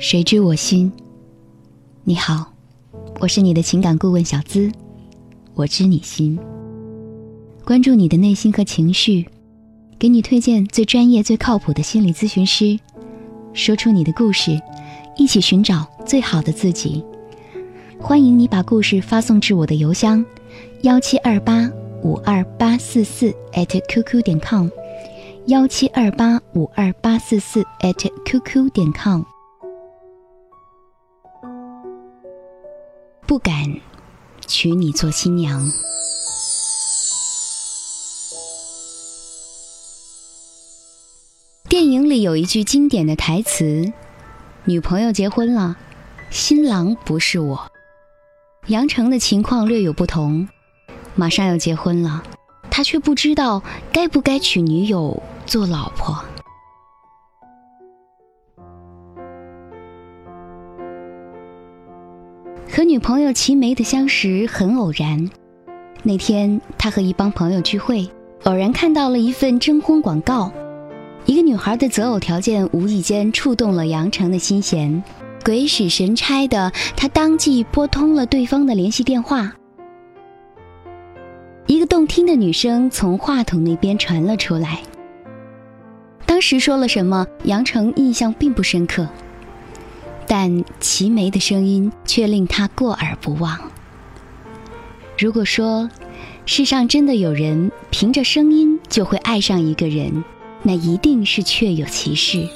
[0.00, 0.92] 谁知我心？
[2.04, 2.52] 你好，
[3.18, 4.70] 我是你的情感顾问小资，
[5.54, 6.38] 我知你心，
[7.64, 9.26] 关注你的内心和情绪，
[9.98, 12.78] 给你推荐最专业、最靠谱的心理咨询师，
[13.52, 14.56] 说出你的故事，
[15.16, 17.04] 一起寻找最好的自己。
[17.98, 20.24] 欢迎你把故事发送至我的邮箱：
[20.82, 21.68] 幺七二八
[22.04, 24.68] 五二八四四 @QQ 点 com，
[25.46, 27.64] 幺七二八五二八四四
[28.24, 29.22] @QQ 点 com。
[33.28, 33.74] 不敢
[34.46, 35.70] 娶你做新娘。
[41.68, 43.92] 电影里有一句经典的台词
[44.64, 45.76] ：“女朋友结婚了，
[46.30, 47.70] 新郎不是我。”
[48.68, 50.48] 杨成的情况略有不同，
[51.14, 52.22] 马上要结婚了，
[52.70, 56.24] 他却不知道该不该娶女友做老婆。
[62.98, 65.30] 朋友齐眉的相识很偶然。
[66.02, 68.08] 那天，他和一帮朋友聚会，
[68.44, 70.52] 偶然看到了一份征婚广告。
[71.26, 75.02] 一个女孩的择偶条件无意间触动了杨成的心弦，
[75.44, 79.52] 鬼使神差的，他当即拨通了对方的联系电话。
[81.66, 84.80] 一个动听的女声从话筒那边传了出来。
[86.24, 89.06] 当时说了什么，杨成印象并不深刻。
[90.28, 93.58] 但齐眉的声音却令他过耳不忘。
[95.18, 95.90] 如果说
[96.46, 100.22] 世上真的有人凭着声音就会爱上一个人，
[100.62, 102.46] 那一定是确有其事。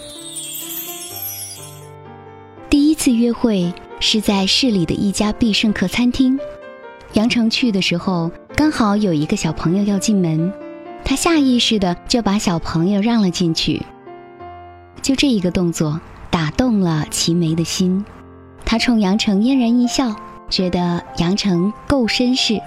[2.70, 6.38] 第一次约会是在市里的一家必胜客餐厅，
[7.14, 10.52] 杨成去的时候刚好有一个小朋友要进门，
[11.04, 13.82] 他下意识的就把小朋友让了进去。
[15.00, 16.00] 就这一个动作。
[16.32, 18.02] 打动了齐眉的心，
[18.64, 20.16] 他冲杨成嫣然一笑，
[20.48, 22.58] 觉得杨成够绅士。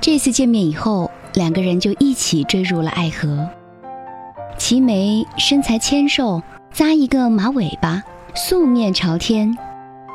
[0.00, 3.46] 这次见面以后，两个人就一起坠入了爱河。
[4.56, 8.02] 齐眉身材纤瘦，扎一个马尾巴，
[8.34, 9.54] 素面朝天，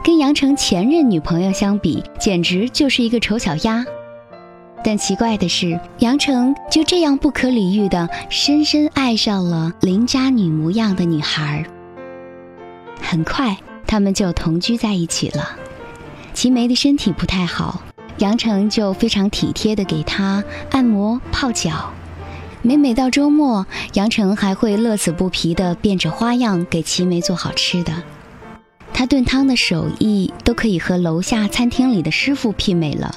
[0.03, 3.85] 跟杨成前任女朋友相比，简直就是一个丑小鸭。
[4.83, 11.76] 但奇怪的是，杨成就这样不可理喻的深深爱上了邻家女模样的女孩儿。
[13.01, 15.57] 很快，他们就同居在一起了。
[16.33, 17.81] 齐眉的身体不太好，
[18.17, 21.91] 杨成就非常体贴的给她按摩、泡脚。
[22.61, 27.93] 每每到周末，杨成还会乐此不疲的变着花样给齐眉做好吃的。
[28.93, 33.13] 他炖汤的手艺都可以和楼下餐厅里的师傅媲美了。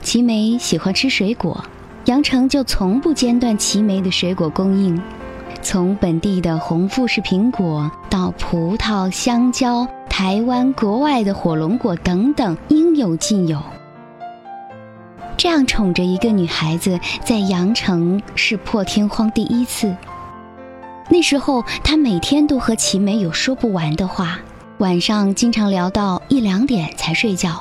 [0.00, 1.62] 齐眉喜欢吃水果，
[2.06, 5.00] 杨成就从不间断齐眉的水果供应。
[5.62, 13.62] 从本地的红富士苹果到葡萄、香蕉，台湾、国外的火龙果等等，应有尽有。
[15.36, 19.94] 这样宠着一个女孩子，在阳城是破天荒第一次。
[21.10, 24.38] 那时候，他每天都和齐眉有说不完的话，
[24.78, 27.60] 晚上经常聊到一两点才睡觉。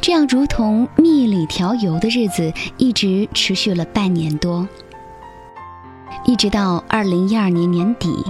[0.00, 4.68] 这样如同蜜里调油的日子，一直持续了半年多。
[6.24, 8.24] 一直到二零一二年年底，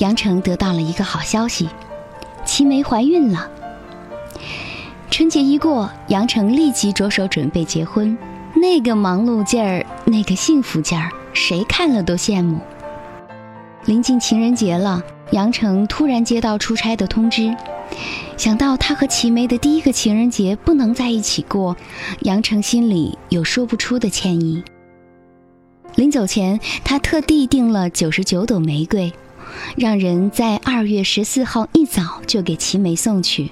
[0.00, 1.68] 杨成得到了一个好消息，
[2.46, 3.50] 齐梅怀孕了。
[5.10, 8.16] 春节一过，杨成立即着手准备结婚，
[8.54, 12.60] 那个忙碌劲儿，那个幸福劲儿，谁看了都羡慕。
[13.84, 15.02] 临近情人节了，
[15.32, 17.54] 杨成突然接到出差的通知，
[18.38, 21.76] 想到他和齐梅的第一个情人节不能在一起过，
[22.20, 24.64] 杨成心里有说不出的歉意。
[25.96, 29.12] 临走前，他特地订了九十九朵玫瑰，
[29.76, 33.50] 让人在二月十四号一早就给齐眉送去。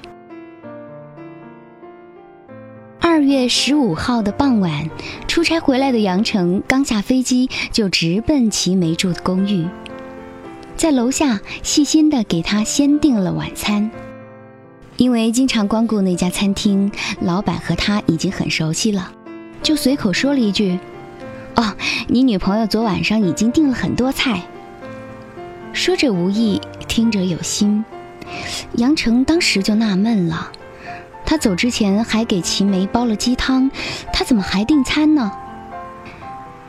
[3.01, 4.89] 二月十五号的傍晚，
[5.27, 9.67] 出差回来的杨成刚下飞机，就直奔齐眉住的公寓，
[10.77, 13.91] 在楼下细心的给他先订了晚餐。
[14.97, 16.91] 因为经常光顾那家餐厅，
[17.21, 19.13] 老板和他已经很熟悉了，
[19.63, 20.79] 就随口说了一句。
[21.55, 21.75] 哦，
[22.09, 24.43] 你女朋友昨晚上已经订了很多菜。
[25.79, 27.85] 说者无意，听者有心。
[28.73, 30.51] 杨成当时就纳闷了，
[31.25, 33.71] 他走之前还给齐梅煲了鸡汤，
[34.13, 35.31] 他怎么还订餐呢？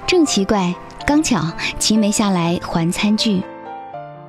[0.06, 0.75] 正奇怪，
[1.07, 3.41] 刚巧齐梅下来还餐具，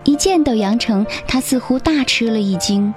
[0.04, 2.94] 一见到杨成，他似乎大吃了一惊。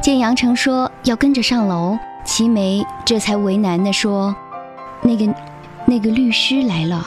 [0.00, 4.34] 见杨成说要跟着上楼，齐梅这才为难地说
[5.00, 5.32] ：“那个，
[5.86, 7.06] 那个律师来了。”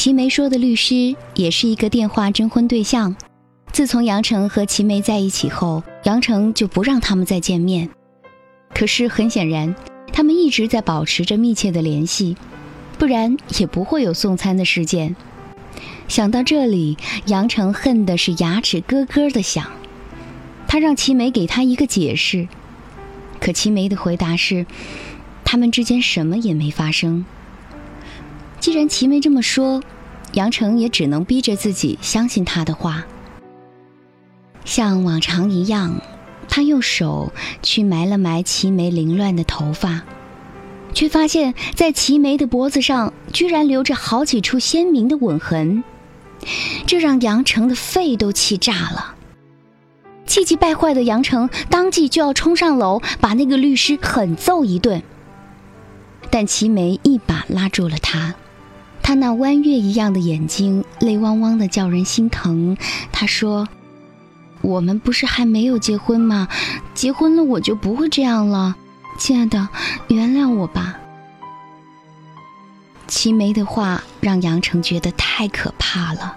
[0.00, 3.14] 齐梅说的律师也是一个电话征婚对象。
[3.70, 7.90] 自从杨成和齐梅在一起后，杨成就不让他们再见面。
[8.74, 9.76] 可是很显然，
[10.10, 12.34] 他们一直在保持着密切的联系，
[12.98, 15.14] 不然也不会有送餐的事件。
[16.08, 19.70] 想到这里，杨成恨的是牙齿咯咯的响。
[20.66, 22.48] 他让齐梅给他一个解释，
[23.38, 24.64] 可齐梅的回答是，
[25.44, 27.26] 他们之间什么也没发生。
[28.60, 29.82] 既然齐梅这么说，
[30.34, 33.04] 杨成也只能逼着自己相信她的话。
[34.64, 36.00] 像往常一样，
[36.46, 40.02] 他用手去埋了埋齐梅凌乱的头发，
[40.92, 45.82] 却发现，在齐梅的脖子上居然留着好几处鲜明的吻痕，
[46.86, 49.14] 这让杨成的肺都气炸了。
[50.26, 55.02] 气急败坏的杨成当即就要冲上楼，把那个律师狠揍一顿，
[56.30, 58.34] 但齐梅一把拉住了他。
[59.10, 62.76] 他那弯月一样的眼睛，泪汪汪的，叫人心疼。
[63.10, 63.68] 他说
[64.62, 66.46] ：“我们不是还没有结婚吗？
[66.94, 68.76] 结婚了我就不会这样了，
[69.18, 69.68] 亲爱的，
[70.06, 70.96] 原谅我吧。”
[73.08, 76.36] 齐梅的话让杨成觉得太可怕了。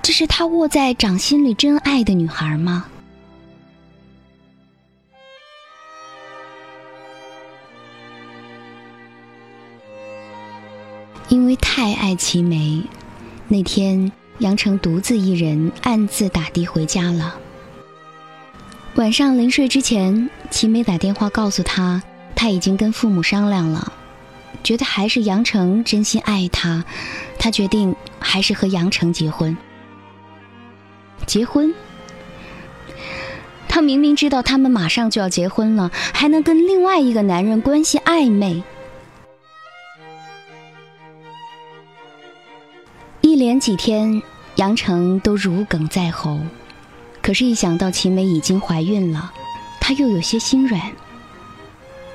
[0.00, 2.84] 这是他握在掌心里真爱的女孩吗？
[11.36, 12.82] 因为太爱齐梅，
[13.46, 17.38] 那天杨成独自一人暗自打的回家了。
[18.94, 22.02] 晚上临睡之前，齐梅打电话告诉他，
[22.34, 23.92] 他已经跟父母商量了，
[24.64, 26.86] 觉得还是杨成真心爱他，
[27.38, 29.54] 他决定还是和杨成结婚。
[31.26, 31.74] 结婚？
[33.68, 38.62] 他明明知道他们马上就要结婚了，还能跟另外一个男人关系暧昧。
[43.36, 44.22] 连几天，
[44.54, 46.40] 杨成都如鲠在喉。
[47.20, 49.30] 可是，一想到齐梅已经怀孕了，
[49.78, 50.80] 他又有些心软。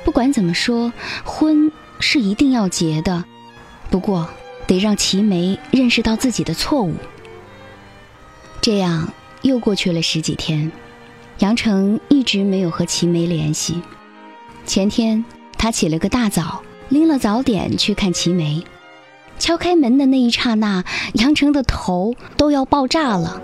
[0.04, 0.92] 不管怎么说，
[1.24, 3.24] 婚是一定要结的，
[3.92, 4.28] 不过
[4.66, 6.96] 得让齐梅认识到自己的错误。
[8.60, 9.14] 这样
[9.44, 10.72] 又过去了十几天，
[11.38, 13.80] 杨成一直没有和齐梅联系。
[14.66, 15.24] 前天，
[15.56, 18.64] 他起了个大早，拎了早点去看齐梅。
[19.42, 20.86] 敲开门的那一刹那，
[21.16, 23.42] 杨成的头都要爆炸了。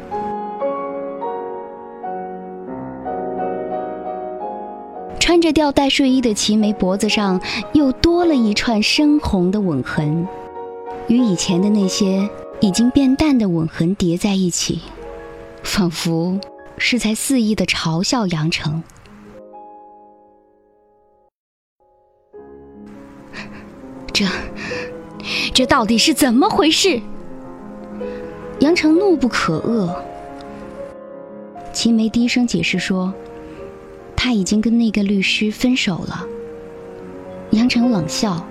[5.20, 7.42] 穿着吊带睡衣的齐梅脖子上
[7.74, 10.28] 又多了一串深红的吻痕，
[11.08, 12.30] 与以前的那些
[12.60, 14.80] 已经变淡的吻痕叠在一起，
[15.64, 16.40] 仿佛
[16.78, 18.84] 是在肆意的嘲笑杨成。
[24.14, 24.26] 这。
[25.58, 27.02] 这到底是怎么回事？
[28.60, 29.90] 杨成怒不可遏。
[31.74, 33.12] 齐梅低声解释说
[34.16, 36.24] ：“他已经跟那个律师分手了。”
[37.50, 38.46] 杨成冷笑：“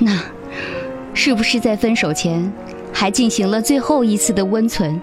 [0.00, 0.18] 那，
[1.12, 2.50] 是不是在分手前
[2.90, 4.98] 还进行了最后一次的温存？”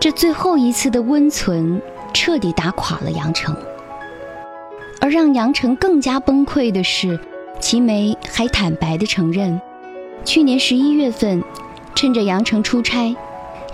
[0.00, 1.80] 这最后一次的温存
[2.12, 3.56] 彻底打垮了杨成。
[5.08, 7.18] 让杨成更加崩溃的是，
[7.60, 9.60] 齐梅还坦白的承认，
[10.24, 11.42] 去年十一月份，
[11.94, 13.16] 趁着杨成出差，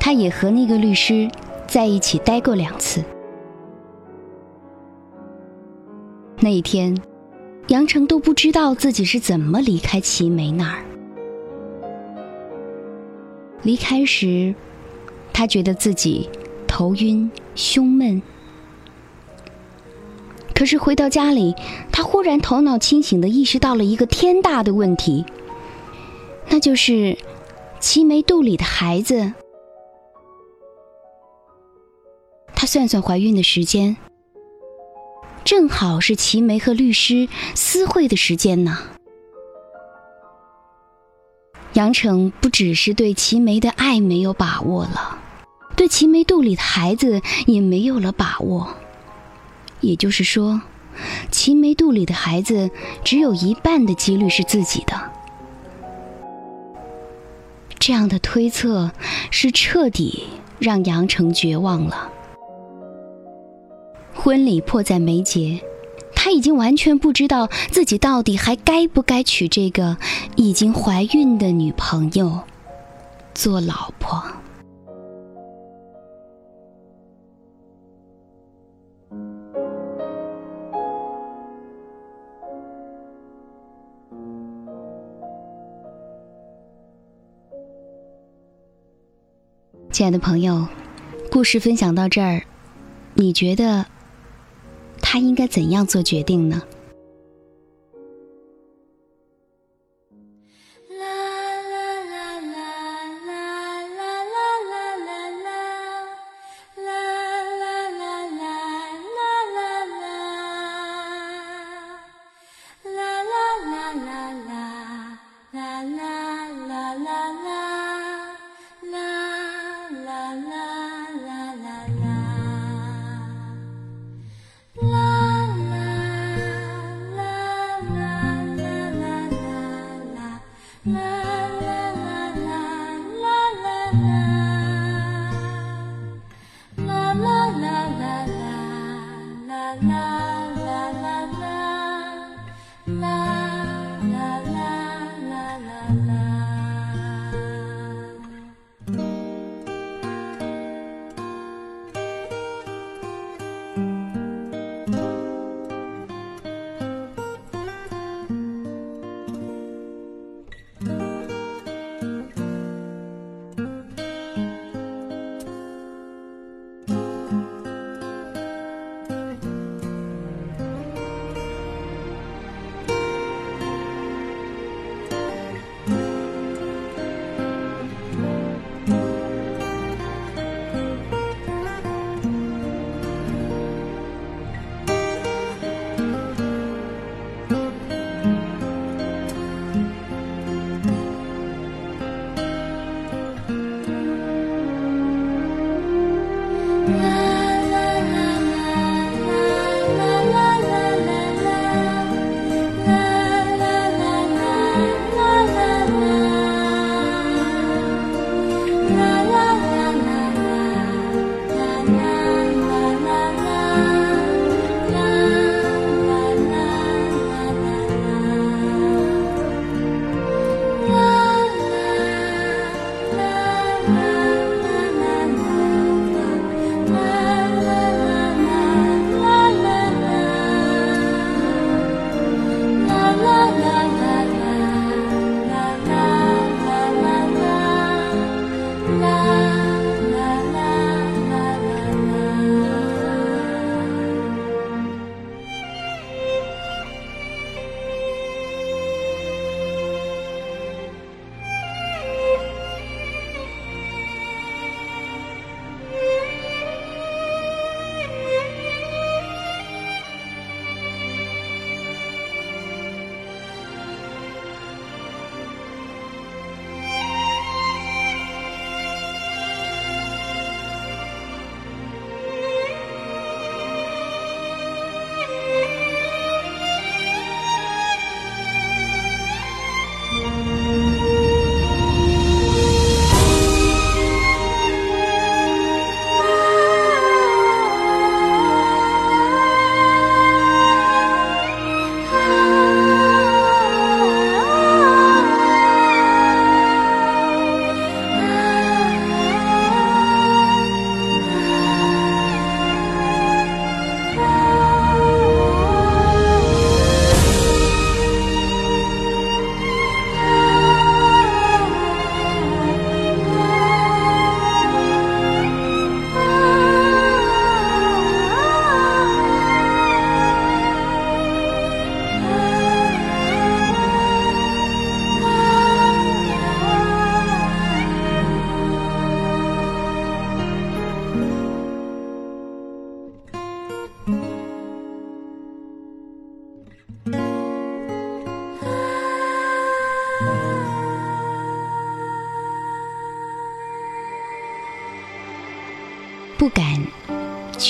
[0.01, 1.29] 他也和那个律师
[1.67, 3.05] 在一起待过两次。
[6.41, 6.97] 那一天，
[7.69, 10.85] 杨成都不知道自己是怎么离开齐梅那儿。
[13.63, 14.55] 离开时，
[15.33, 16.29] 他觉得自己
[16.67, 18.21] 头晕、胸闷。
[20.65, 21.55] 可是回到家里，
[21.93, 25.27] 他忽然头脑清醒的意识到了一个天大的问题，
[26.49, 27.19] 那就是
[27.81, 29.35] 齐梅肚里的孩子。
[32.55, 33.99] 他算算怀孕的时间，
[35.45, 38.79] 正好是齐梅和律师私会的时间呢。
[41.75, 45.19] 杨成不只是对齐眉的爱没有把握了，
[45.77, 48.75] 对齐眉肚里的孩子也没有了把握。
[49.85, 50.63] 也就是说，
[51.31, 52.71] 齐眉肚里的孩子
[53.05, 55.13] 只有一半的几率是自己的。
[57.79, 58.91] 这样的推测
[59.31, 60.25] 是彻底
[60.59, 62.11] 让杨成绝望了。
[64.15, 65.61] 婚礼迫在眉睫，
[66.15, 69.99] 他已经完全不知道自己到底还该不该娶这个
[70.37, 72.41] 已经怀孕的女朋友
[73.35, 74.23] 做老婆。
[89.95, 90.67] 亲爱的朋友，
[91.31, 92.43] 故事分享到这儿，
[93.15, 93.87] 你觉得
[95.01, 96.61] 他应该怎样做决定呢？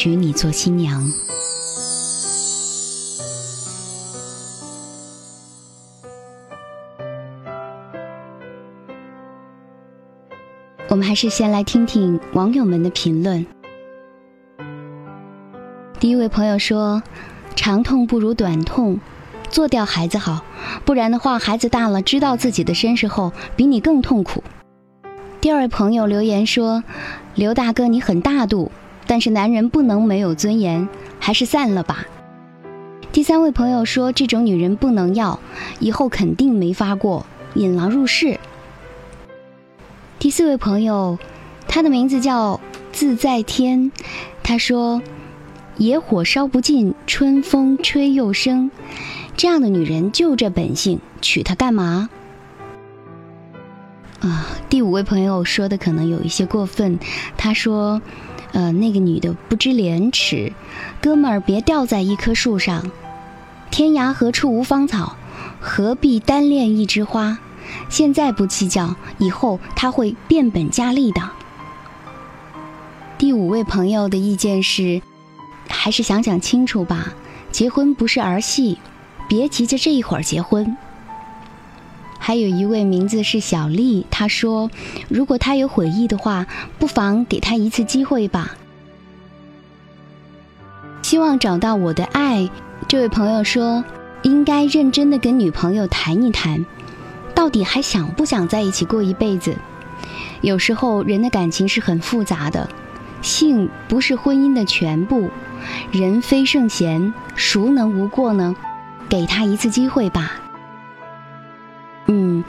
[0.05, 1.11] 娶你做新娘。
[10.89, 13.47] 我们还是先来听听网友们的评论。
[15.99, 17.03] 第一位朋友说
[17.57, 19.01] ：“长痛不如短痛，
[19.49, 20.45] 做掉孩子好，
[20.85, 24.45] 不然的话，孩子大了知道自己的身世后，比你更痛苦。”
[25.41, 26.85] 第二位朋友留言说
[27.35, 28.71] ：“刘大哥，你很大度，
[29.07, 32.07] 但是男人不能没有尊严，还是散了吧。”
[33.13, 35.39] 第三位朋友说：“这种女人不能要，
[35.79, 38.39] 以后肯定没法过，引狼入室。”
[40.19, 41.19] 第四位朋友，
[41.69, 42.61] 他的名字叫
[42.93, 43.93] 自在天，
[44.43, 45.01] 他说
[45.79, 48.71] ：“野火烧不尽，春风吹又生。
[49.37, 52.09] 这样的女人就这本性，娶她干嘛？”
[54.21, 56.99] 啊，第五位朋友说的可能有一些过分，
[57.37, 58.01] 他说
[58.55, 60.51] ：“呃，那个女的不知廉耻，
[61.03, 62.91] 哥们儿别吊在一棵树上，
[63.71, 65.17] 天涯何处无芳草，
[65.61, 67.37] 何必单恋一枝花。”
[67.89, 71.31] 现在不计较，以后他会变本加厉的。
[73.17, 75.01] 第五位朋友的意见是，
[75.69, 77.13] 还是想想清楚吧，
[77.51, 78.79] 结婚不是儿戏，
[79.29, 80.77] 别急着这一会儿结婚。
[82.27, 84.71] 还有一位名字是小丽，她说，
[85.11, 86.47] 如果他有悔意的话，
[86.79, 88.57] 不妨给他一次机会吧。
[91.03, 92.49] 希望找到我的爱，
[92.89, 93.85] 这位朋友说，
[94.23, 96.65] 应该认真的跟女朋友谈一谈。
[97.35, 99.55] 到底还想不想在一起过一辈子？
[100.41, 102.71] 有时候人的感情是很复杂的，
[103.21, 105.29] 性不是婚姻的全部。
[105.93, 108.57] 人非圣贤，孰能无过呢？
[109.11, 110.41] 给他一次机会吧。
[112.07, 112.45] 嗯，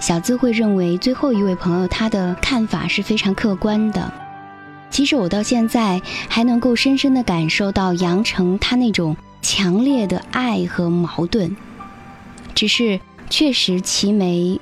[0.00, 4.12] 小资会认为最后一位朋友他的看法是非常客观的。
[4.90, 11.56] 其实我到现在还能够深深的感受到杨成他那种强烈的爱和矛盾，
[12.54, 13.00] 只是。
[13.30, 14.60] 确实，齐眉，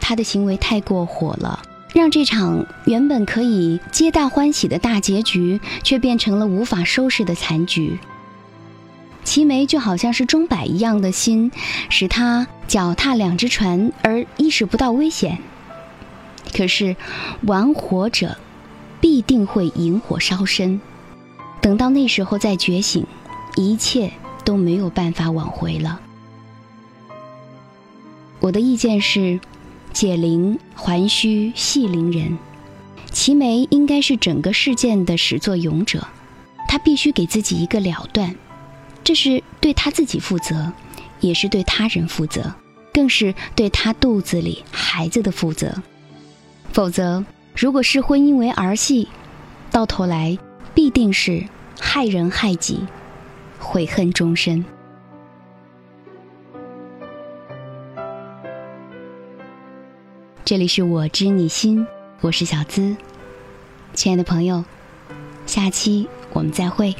[0.00, 1.60] 他的行为太过火了，
[1.92, 7.98] 让这场原本可以皆大欢喜的大结局，却变成了无法收拾的残局。
[9.24, 11.50] 齐眉就好像是钟摆一样的心，
[11.88, 15.38] 使他脚踏两只船而意识不到危险。
[16.52, 16.94] 可是，
[17.42, 18.36] 玩火者
[19.00, 20.80] 必定会引火烧身，
[21.60, 23.04] 等到那时候再觉醒，
[23.56, 24.12] 一切
[24.44, 26.00] 都没有办法挽回了。
[28.40, 29.40] 我的意见是，
[29.92, 32.38] 解铃还须系铃人。
[33.10, 36.06] 齐眉应该是整个事件的始作俑者，
[36.68, 38.34] 他必须给自己一个了断，
[39.04, 40.72] 这是对他自己负责，
[41.20, 42.54] 也是对他人负责，
[42.92, 45.74] 更是对他肚子里孩子的负责。
[46.72, 47.22] 否则，
[47.54, 49.06] 如果视婚姻为儿戏，
[49.70, 50.36] 到头来
[50.74, 51.46] 必定是
[51.78, 52.80] 害人害己，
[53.60, 54.64] 悔恨终身。
[60.46, 61.86] 这里是我知你心，
[62.22, 62.96] 我是小资，
[63.92, 64.64] 亲爱的朋友，
[65.46, 66.94] 下期我们再会。